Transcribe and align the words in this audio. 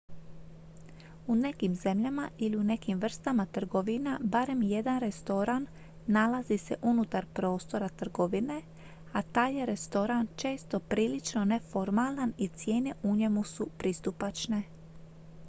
u 1.27 1.35
nekim 1.35 1.75
zemljama 1.75 2.29
ili 2.37 2.57
u 2.57 2.63
nekim 2.63 2.99
vrstama 2.99 3.45
trgovina 3.45 4.19
barem 4.23 4.61
jedan 4.63 4.99
restoran 4.99 5.67
nalazi 6.07 6.57
se 6.57 6.75
unutar 6.81 7.25
prostora 7.33 7.89
trgovine 7.89 8.61
a 9.13 9.21
taj 9.21 9.57
je 9.59 9.65
restoran 9.65 10.27
često 10.35 10.79
prilično 10.79 11.45
neformalan 11.45 12.33
i 12.37 12.47
cijene 12.47 12.93
u 13.03 13.15
njemu 13.15 13.43
su 13.43 13.67
pristupačne 13.77 14.63